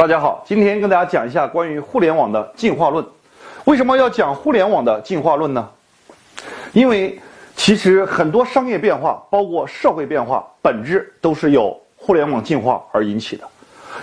[0.00, 3.04] 大家好，今天跟大家讲一下关于互联网的进化论。
[3.66, 5.68] 为什么要讲互联网的进化论呢？
[6.72, 7.20] 因为
[7.54, 13.46] 其实很多商业变化，包括社会变化，本质都是由互联网进化而引起的。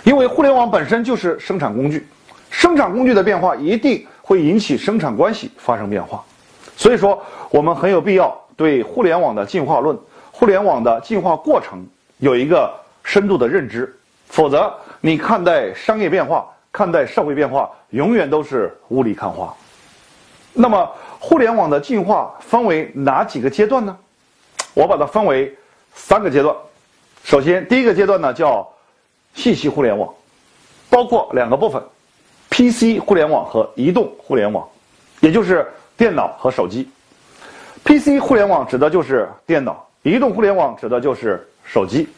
[0.04, 2.06] 因为互联网本身就是生产工具，
[2.48, 6.22] 生产工具的变化一定会引起生产关系发生变化。
[6.76, 7.20] 所以说，
[7.50, 9.98] 我们很有必要对互联网的进化论、
[10.30, 11.84] 互联网的进化过程
[12.18, 12.72] 有一个
[13.02, 13.92] 深度的认知，
[14.28, 14.72] 否则。
[15.00, 19.54] 你看待商业变化，看待社会变化，永远都是雾里看花。
[20.52, 23.96] 那么，互联网的进化分为哪几个阶段呢？
[24.74, 25.56] 我把它分为
[25.94, 26.54] 三个阶段。
[27.22, 28.68] 首先，第一个阶段呢叫
[29.34, 30.12] 信息互联网，
[30.90, 31.80] 包括两个部分
[32.50, 34.68] ：PC 互联网和移动互联网，
[35.20, 35.64] 也就是
[35.96, 36.88] 电脑和手机。
[37.84, 42.08] PC 互联网指的就是电脑，移动互联网指的就是手机。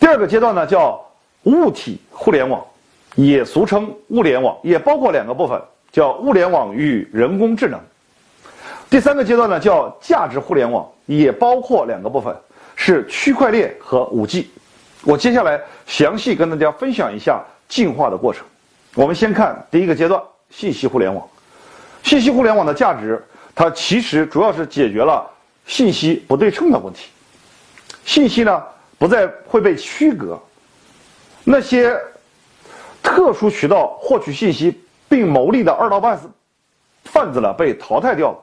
[0.00, 0.98] 第二个阶段呢叫。
[1.44, 2.64] 物体互联网，
[3.14, 5.60] 也俗称物联网，也包括两个部分，
[5.92, 7.80] 叫物联网与人工智能。
[8.90, 12.34] 第三个阶段呢，叫价值互联网，也包括两个部分，
[12.74, 14.50] 是区块链和五 G。
[15.04, 18.44] 我接下来详细跟大家分享一下进化的过程。
[18.94, 21.26] 我们先看第一个阶段，信息互联网。
[22.02, 23.22] 信息互联网的价值，
[23.54, 25.24] 它其实主要是解决了
[25.66, 27.10] 信息不对称的问题。
[28.04, 28.62] 信息呢，
[28.98, 30.40] 不再会被区隔。
[31.50, 31.98] 那些
[33.02, 36.28] 特殊渠道获取信息并牟利的二道贩子，
[37.04, 38.38] 贩子呢被淘汰掉了。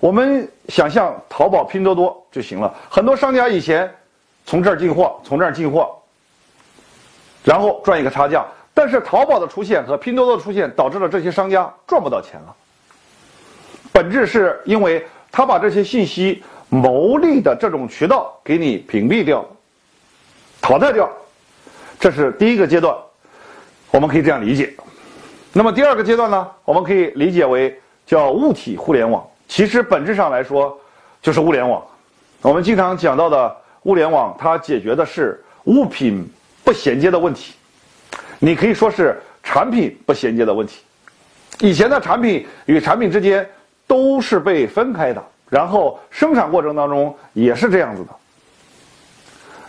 [0.00, 2.74] 我们想象淘宝、拼多多就行了。
[2.88, 3.94] 很多商家以前
[4.46, 5.94] 从这儿进货，从这儿进货，
[7.44, 8.46] 然后赚一个差价。
[8.72, 12.56] 但是淘宝的出现和拼多多的出现，导致了这些商家赚不到钱了。
[13.92, 19.44] 本质是因为他把这些信息牟利的这种渠道给你屏蔽掉，
[20.62, 21.06] 淘汰掉。
[22.00, 22.96] 这是第一个阶段，
[23.90, 24.72] 我们可以这样理解。
[25.52, 26.48] 那么第二个阶段呢？
[26.64, 29.26] 我们可以理解为叫物体互联网。
[29.48, 30.78] 其实本质上来说，
[31.20, 31.82] 就是物联网。
[32.42, 36.24] 我们经常讲到的物联网，它解决的是物品
[36.62, 37.54] 不衔接的问题。
[38.38, 40.82] 你可以说是产品不衔接的问题。
[41.60, 43.44] 以前的产品与产品之间
[43.88, 48.10] 都是被分开的，然后生产过程当中也是这样子的。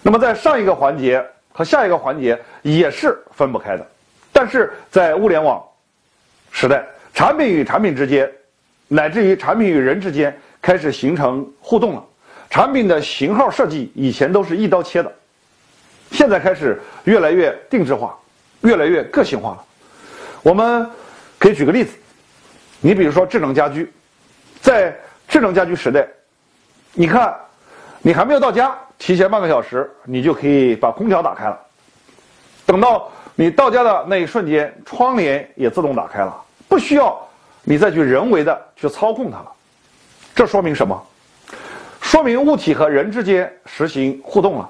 [0.03, 1.26] 那么在上一个环节。
[1.52, 3.86] 和下一个环节也是分不开的，
[4.32, 5.64] 但是在物联网
[6.52, 8.32] 时代，产品与产品之间，
[8.88, 12.06] 乃至于产品与人之间开始形成互动了。
[12.50, 15.12] 产品的型号设计以前都是一刀切的，
[16.12, 18.18] 现在开始越来越定制化，
[18.62, 19.64] 越来越个性化了。
[20.42, 20.90] 我们
[21.38, 21.96] 可以举个例子，
[22.80, 23.92] 你比如说智能家居，
[24.62, 24.96] 在
[25.28, 26.08] 智能家居时代，
[26.94, 27.36] 你看，
[28.02, 28.76] 你还没有到家。
[29.00, 31.58] 提前半个小时，你就可以把空调打开了。
[32.66, 37.20] 等到你到家的那一瞬间，窗帘也自动打开了，不需要
[37.64, 39.52] 你再去人为的去操控它了。
[40.36, 41.02] 这说明什么？
[42.02, 44.70] 说明物体和人之间实行互动了。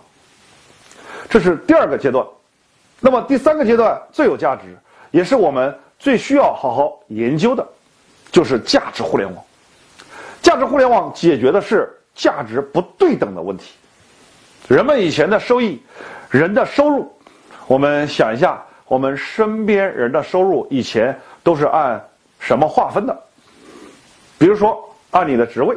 [1.29, 2.25] 这是第二个阶段。
[2.99, 4.77] 那么第三个阶段最有价值，
[5.11, 7.67] 也是我们最需要好好研究的，
[8.31, 9.43] 就是价值互联网。
[10.41, 13.73] 价值互联网解决的是价值不对等的问题。
[14.69, 15.81] 人们以前的收益，
[16.29, 17.11] 人的收入，
[17.65, 21.99] 我们想一下，我们身边人的收入以前都是按
[22.37, 23.19] 什么划分的？
[24.37, 25.75] 比如说，按你的职位，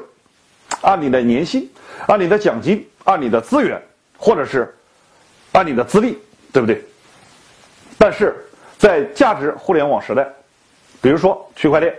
[0.83, 1.67] 按你的年薪，
[2.07, 3.81] 按你的奖金，按你的资源，
[4.19, 4.75] 或者是
[5.53, 6.19] 按你的资历，
[6.53, 6.85] 对不对？
[7.97, 8.37] 但是
[8.77, 10.29] 在价值互联网时代，
[11.01, 11.95] 比如说区块链，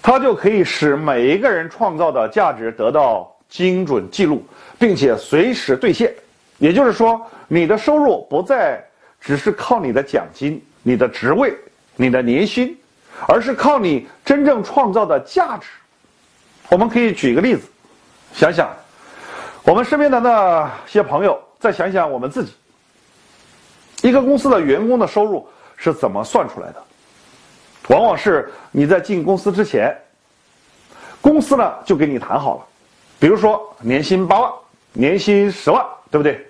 [0.00, 3.34] 它就可以使每一个人创造的价值得到。
[3.48, 4.44] 精准记录，
[4.78, 6.14] 并且随时兑现，
[6.58, 8.82] 也就是说，你的收入不再
[9.20, 11.56] 只是靠你的奖金、你的职位、
[11.96, 12.76] 你的年薪，
[13.26, 15.66] 而是靠你真正创造的价值。
[16.68, 17.62] 我们可以举一个例子，
[18.34, 18.68] 想想
[19.64, 22.52] 我们身边的那些朋友，再想想我们自己，
[24.02, 26.84] 一个公司的员工的收入是怎么算出来的？
[27.88, 29.96] 往往是你在进公司之前，
[31.22, 32.66] 公司呢就给你谈好了。
[33.20, 34.52] 比如说年薪八万，
[34.92, 36.46] 年薪十万，对不对？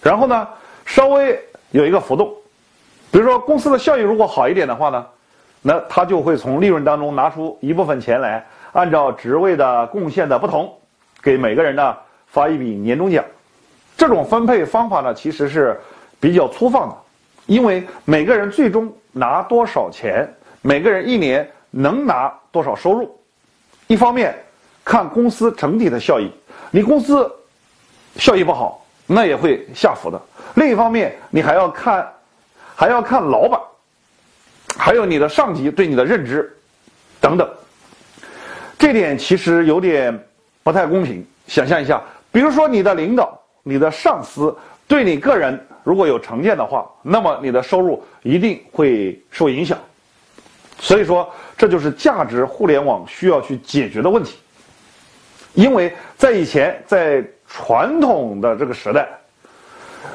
[0.00, 0.46] 然后呢，
[0.84, 1.36] 稍微
[1.72, 2.32] 有一个浮动，
[3.10, 5.04] 比如说公司的效益如果好一点的话呢，
[5.62, 10.72] 那他就会从利润当中拿出一部分钱来，按照职位的贡献的不同，
[11.20, 11.96] 给每个人呢
[12.28, 13.24] 发一笔年终奖。
[13.96, 15.76] 这种分配方法呢，其实是
[16.20, 16.96] 比较粗放的，
[17.46, 20.32] 因为每个人最终拿多少钱，
[20.62, 23.18] 每个人一年能拿多少收入，
[23.88, 24.32] 一方面。
[24.86, 26.30] 看公司整体的效益，
[26.70, 27.28] 你公司
[28.18, 30.22] 效益不好，那也会下浮的。
[30.54, 32.08] 另一方面，你还要看
[32.76, 33.60] 还要看老板，
[34.78, 36.56] 还有你的上级对你的认知，
[37.20, 37.50] 等等。
[38.78, 40.16] 这点其实有点
[40.62, 41.26] 不太公平。
[41.48, 42.00] 想象一下，
[42.30, 44.56] 比如说你的领导、你的上司
[44.86, 49.76] 对你个人如果有成见的话，那么你的收入一定会受影响。
[50.78, 51.28] 所以说，
[51.58, 54.36] 这就是价值互联网需要去解决的问题。
[55.56, 59.08] 因为在以前，在传统的这个时代，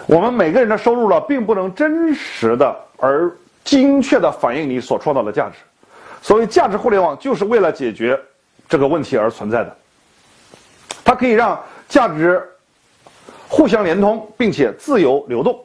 [0.06, 3.30] 我们每个人的收入呢，并不能真实的而
[3.64, 5.56] 精确的反映你所创造的价值。
[6.22, 8.20] 所谓价值互联网，就是为了解决
[8.70, 9.76] 这个问题而存在的。
[11.04, 11.60] 它可以让
[11.90, 12.48] 价值
[13.48, 15.60] 互相连通，并且自由流动。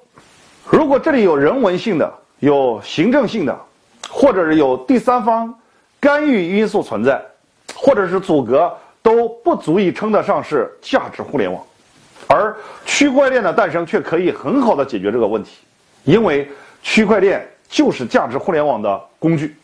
[0.71, 3.55] 如果这里有人文性的、有行政性的，
[4.09, 5.55] 或者是有第三方
[6.01, 7.21] 干预因素存在，
[7.75, 8.75] 或者是阻隔，
[9.07, 11.63] 都不足以称得上是价值互联网。
[12.27, 12.53] 而
[12.85, 15.59] 区块链的诞生却可以很好的解决这个问题，
[16.03, 16.51] 因为
[16.83, 19.55] 区块链就是价值互联网的工具。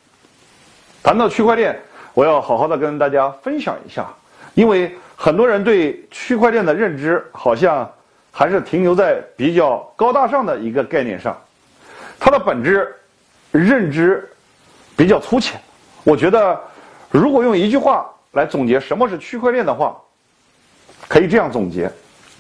[1.03, 1.77] 谈到区块链，
[2.15, 4.07] 我要好好的跟大家分享一下，
[4.55, 4.95] 因为。
[5.15, 7.89] 很多人对区块链的认知好像
[8.33, 11.41] 还是停留在比较高大上的一个概念上，
[12.19, 12.93] 它的本质
[13.53, 14.29] 认知
[14.97, 15.61] 比较粗浅。
[16.03, 16.61] 我觉得，
[17.09, 19.97] 如果用一句话来总结什么是区块链的话，
[21.09, 21.91] 可以这样总结：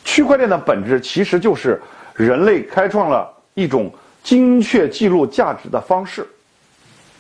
[0.05, 1.81] 区块链的本质其实就是
[2.15, 3.93] 人类开创了一种
[4.23, 6.27] 精确记录价值的方式。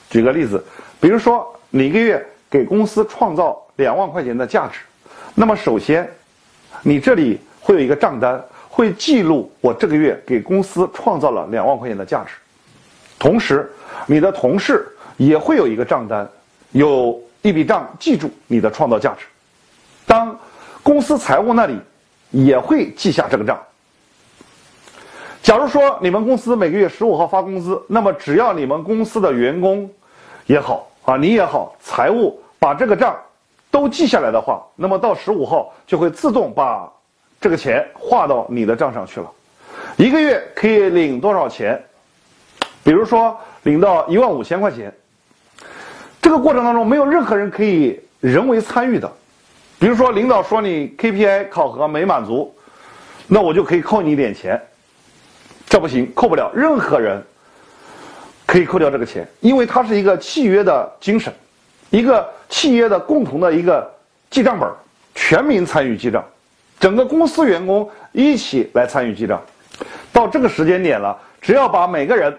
[0.08, 0.62] 举个例子，
[1.00, 4.80] 比如说你一个月给公司创造两万块钱的价值。
[5.34, 6.06] 那么首先，
[6.82, 12.32] 你这里会有一个账单，会记录我这个月给公司创造了两万块钱的价值。
[13.18, 13.70] 同时，
[14.06, 14.86] 你的同事
[15.16, 16.28] 也会有一个账单，
[16.72, 19.26] 有一笔账记住你的创造价值。
[20.06, 20.38] 当
[20.82, 21.78] 公司财务那里
[22.30, 23.60] 也会记下这个账。
[25.42, 29.90] 假如说你们公司每个月十五号发工资，那么只要你们公司的员工
[30.46, 33.16] 也好啊，你也好，财务把这个账。
[33.70, 36.92] 都记下来的话，那么到十五号就会自动把
[37.40, 39.30] 这个钱划到你的账上去了。
[39.96, 41.82] 一个月可以领多少钱？
[42.84, 44.94] 比如说领到一万五千块钱。
[46.22, 49.10] 这个过程当中没有任何人可以人为参与的。
[49.78, 52.54] 比如说领导说你 KPI 考核没满足，
[53.26, 54.60] 那我就可以扣你一点钱。
[55.69, 56.50] 这不行，扣不了。
[56.54, 57.20] 任何人
[58.46, 61.32] 可以扣掉这个钱，因为它是一个契约的精神。
[61.90, 63.92] 一个契约的共同的一个
[64.30, 64.70] 记账本，
[65.14, 66.25] 全民参与记账，
[66.78, 69.42] 整个公司员工一起来参与记账。
[70.12, 72.32] 到这个时间点了，只要把每个人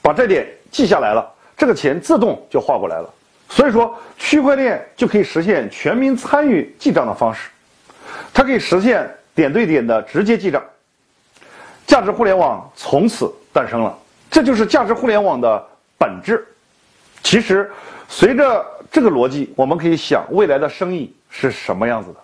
[0.00, 3.10] 把这点记下来了，这个钱自动就划过来了。
[3.48, 7.48] 所以说，区块链就可以实现全民参与记账的方式，
[8.34, 10.62] 它可以实现点对点的直接记账。
[11.86, 13.96] 价值互联网从此诞生了，
[14.30, 15.64] 这就是价值互联网的
[15.96, 16.44] 本质。
[17.22, 17.70] 其实，
[18.08, 22.16] 随着这个逻辑，我们可以想未来的生意是什么样子的。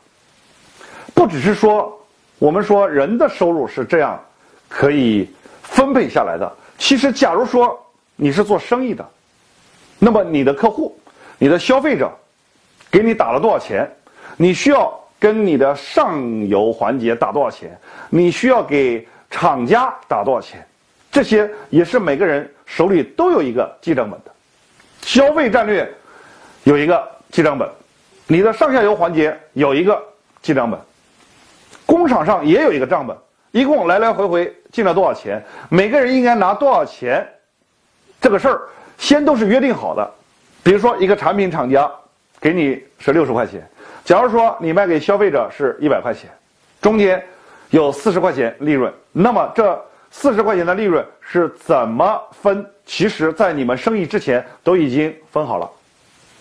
[1.14, 1.96] 不只是说，
[2.38, 4.20] 我们说人的收入是这样
[4.68, 5.30] 可以
[5.62, 6.52] 分配下来的。
[6.78, 7.80] 其实，假如说
[8.16, 9.08] 你是做生意的，
[9.98, 10.98] 那么你的客户、
[11.42, 12.08] 你的消费者
[12.88, 13.90] 给你打了多少钱，
[14.36, 17.76] 你需要跟你的上游环节打多少钱，
[18.10, 20.64] 你需要给厂家打多少钱，
[21.10, 24.30] 这些也是每个人手里都有一个记账本的
[25.00, 25.92] 消费战略。
[26.62, 27.68] 有一个记账本，
[28.28, 30.00] 你的上下游环节有一个
[30.42, 30.78] 记账本，
[31.84, 33.16] 工厂上也有一个账本，
[33.50, 37.28] 一共来来回回进了多少钱，每个人应该拿多少钱，
[38.20, 38.62] 这个事儿
[38.96, 40.08] 先都是约定好的。
[40.62, 41.90] 比如说，一个产品厂家
[42.40, 43.68] 给你是六十块钱，
[44.04, 46.30] 假如说你卖给消费者是一百块钱，
[46.80, 47.22] 中间
[47.70, 52.64] 有四十块钱利润，那么这四十块钱的利润是怎么分？
[52.84, 55.70] 其实，在你们生意之前都已经分好了。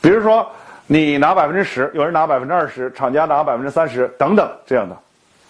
[0.02, 0.48] 比如说，
[0.88, 4.98] 你拿百分之十，有人拿百分之二十，厂家拿百分之三十，等等这样的。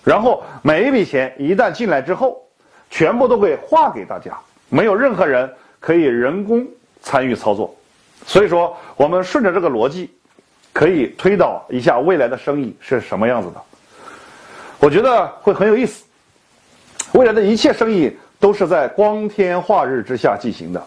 [0.04, 2.42] 然后每一笔钱一旦进来之后，
[2.90, 4.38] 全部都会划给大家，
[4.70, 5.50] 没有任何人
[5.80, 6.66] 可以人工
[7.01, 7.74] 参与操作。
[8.25, 10.10] 所以说，我们顺着这个逻辑，
[10.74, 13.62] 可以推导一下未来的生意是什么样子的。
[14.80, 16.06] 我觉得会很有意思。
[17.13, 20.84] 未来的一切生意都是在光天化日之下进行的。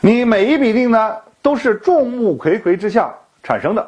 [0.00, 1.16] 你每一笔订单。
[1.44, 3.86] 都是众目睽睽之下产生的，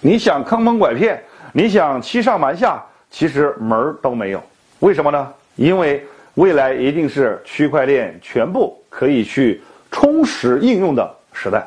[0.00, 4.42] 你想坑蒙拐骗，你想欺上瞒下，其实门儿都没有。
[4.78, 5.30] 为什么呢？
[5.56, 6.02] 因为
[6.36, 11.66] 未来一定是区块链全部可以去充实应用的时代。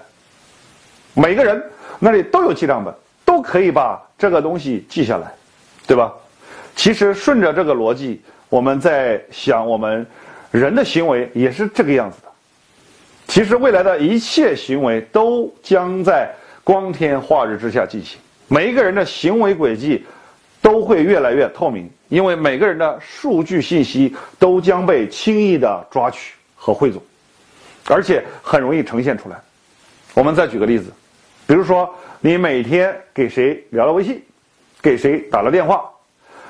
[1.13, 1.63] 每个人
[1.99, 5.31] 那里都有记账本，都可以把这个东西记下来，
[5.85, 6.11] 对吧？
[6.75, 10.05] 其实顺着这个逻辑，我们在想我们
[10.49, 12.27] 人的行为也是这个样子的。
[13.27, 16.29] 其实未来的一切行为都将在
[16.63, 20.03] 光天化日之下进行，每一个人的行为轨迹
[20.61, 27.01] 都会越来越透明，因为每个人的数据信息都将被轻易的抓取和汇总，
[27.87, 29.39] 而且很容易呈现出来。
[30.13, 30.91] 我们再举个例子，
[31.47, 34.21] 比如说你每天给谁聊了微信，
[34.81, 35.89] 给谁打了电话，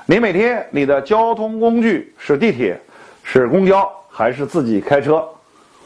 [0.06, 2.80] 你每天你的交通工具是地铁、
[3.24, 5.28] 是公交还是自己开车，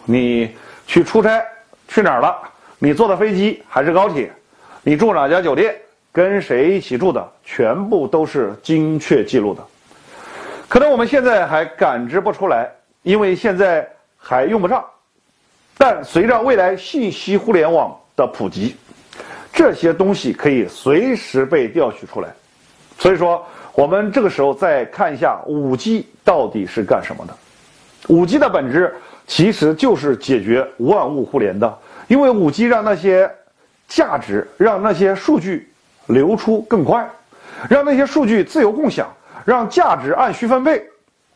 [0.06, 0.56] 你。
[0.90, 1.44] 去出差
[1.90, 2.34] 去哪儿了？
[2.80, 4.32] 你坐的飞机还是高铁？
[4.84, 5.76] 你住哪家酒店？
[6.14, 7.30] 跟谁一起住的？
[7.44, 9.62] 全部都是精确记录的。
[10.70, 12.72] 可能我们现在还感知不出来，
[13.04, 13.86] 因为现在
[14.18, 14.82] 还用不上。
[15.78, 18.76] 但随着未来信息互联网的普及，
[19.54, 22.30] 这些东西可以随时被调取出来。
[22.98, 27.34] 所以说，我们这个时候再看一下五 G 到底是干什么的。
[28.08, 28.94] 五 G 的本质。
[29.30, 33.30] 其实就是解决万物互联的，因为五 G 让那些
[33.86, 35.70] 价值、让那些数据
[36.06, 37.06] 流出更快，
[37.70, 40.82] 让那些数据自由共享，让价值按需分配。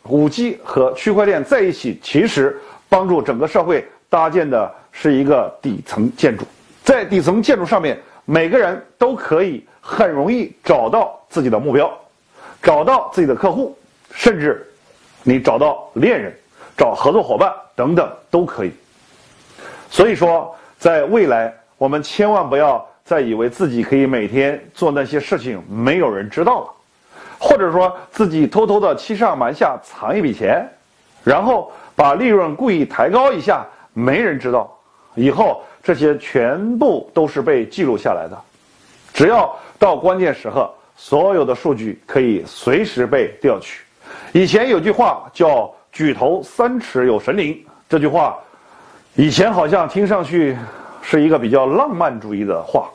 [0.03, 2.57] 五 G 和区块链在一起，其实
[2.87, 6.45] 帮助整个社会搭建的是一个底层建筑。
[6.83, 11.89] 在底层建筑上面，每个人都可以很容易找到自己的目标，
[12.61, 13.77] 找到自己的客户，
[14.13, 14.69] 甚至
[15.23, 16.35] 你找到恋人。
[16.77, 18.71] 找合作伙伴等等都可以。
[19.89, 26.67] 所以说，在未来，我们千万不要再以为自己可以每天做那些事情没有人知道了，
[27.37, 30.67] 或者说自己偷偷的欺上瞒下藏一笔钱，
[31.23, 33.63] 然后把利润故意抬高一下，
[33.93, 34.71] 没人知道。
[35.15, 38.37] 以后这些全部都是被记录下来的，
[39.13, 43.83] 只要到关键时刻，所有的数据可以随时被调取。
[44.33, 45.73] 以前有句话叫。
[45.93, 48.39] 举头三尺有神灵，这句话
[49.15, 50.57] 以前好像听上去
[51.01, 52.89] 是一个比较浪漫主义的话。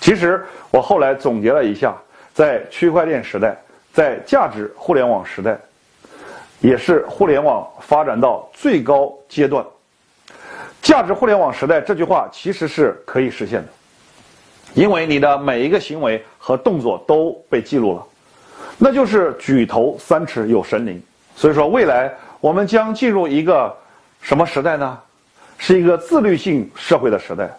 [0.00, 1.94] 其实我后来总结了一下，
[2.32, 3.54] 在区块链时代，
[3.92, 5.58] 在价值互联网时代，
[6.60, 9.62] 也是互联网发展到最高阶段。
[10.84, 13.68] 价值互联网时代这句话其实是可以实现的，
[14.74, 18.06] 因为你的每一个行为和动作都被记录了，
[18.76, 21.02] 那就是举头三尺有神灵。
[21.34, 23.74] 所以说，未来我们将进入一个
[24.20, 24.98] 什么时代呢？
[25.56, 27.50] 是一个自律性社会的时代。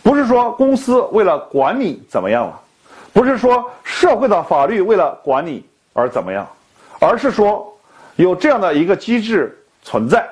[0.00, 2.60] 不是说公司为了管你怎么样了，
[3.12, 6.48] 不是说社会的法律为了管你而怎么样，
[7.00, 7.76] 而是说
[8.14, 10.24] 有这样的一个机制存在，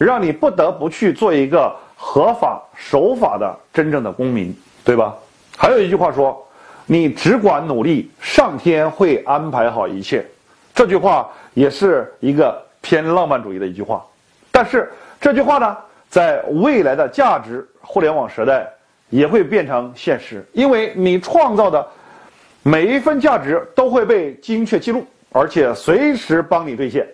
[0.00, 5.14] 让你不得不去做一个合法守法的真正的公民，对吧？
[5.56, 6.44] 还有一句话说
[6.86, 10.24] ：“你只管努力，上天会安排好一切。”
[10.74, 11.30] 这句话。
[11.52, 14.06] 也是一个偏浪漫主义的一句话，
[14.52, 14.88] 但是
[15.20, 15.76] 这句话呢，
[16.08, 18.70] 在未来的价值互联网时代
[19.08, 21.84] 也会变成现实，因为你创造的
[22.62, 27.04] 每一份价值都会被精确记录，而且随时帮你兑现，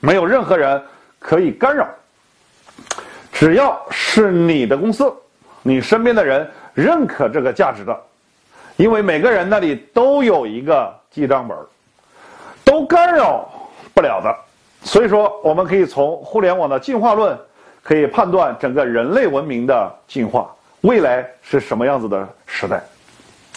[0.00, 0.82] 没有任何人
[1.18, 1.86] 可以干扰。
[3.42, 5.12] 只要是你的公司，
[5.62, 8.00] 你身边的人认可这个价值的，
[8.76, 11.58] 因为每个人那里都有一个记账本，
[12.64, 13.48] 都干扰。
[13.94, 14.32] 不了的，
[14.84, 17.36] 所以说我们可以从互联网的进化论，
[17.82, 20.48] 可以判断整个人类文明的进化
[20.82, 22.80] 未来是什么样子的时代，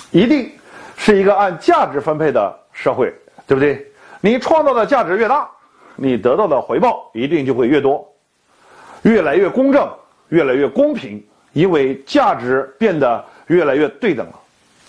[0.09, 0.51] 一定
[0.97, 3.13] 是一个按价值分配的社会，
[3.45, 3.85] 对不对？
[4.19, 5.47] 你创造的价值越大，
[5.95, 8.03] 你得到的回报一定就会越多，
[9.05, 9.87] 越来越公正，
[10.29, 14.33] 越来越公平，因为价值变得越来越对等了。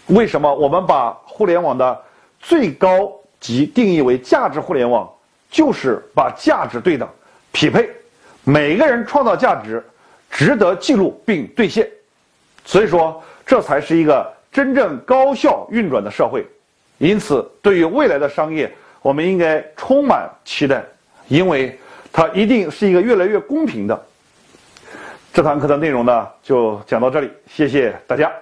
[0.06, 2.02] 为什么我们把互联网的
[2.40, 5.10] 最高级定义为价值互联网？
[5.50, 7.08] 就是把价值对等、
[7.52, 7.88] 匹配，
[8.42, 9.82] 每个人创造价值，
[10.30, 11.88] 值得记录并兑现，
[12.64, 16.44] 所以说这才是一个真正高效运转的社会。
[16.98, 18.70] 因此，对于未来的商业，
[19.02, 20.84] 我们应该充满期待，
[21.28, 21.78] 因为
[22.16, 24.06] 它一定是一个越来越公平的。
[25.34, 28.32] 这堂课的内容呢，就讲到这里，谢谢大家。